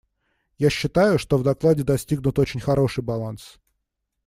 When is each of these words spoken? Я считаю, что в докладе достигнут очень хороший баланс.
Я 0.57 0.71
считаю, 0.71 1.19
что 1.19 1.37
в 1.37 1.43
докладе 1.43 1.83
достигнут 1.83 2.39
очень 2.39 2.59
хороший 2.59 3.03
баланс. 3.03 3.57